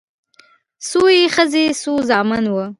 [0.87, 2.65] څو يې ښځې څو زامن وه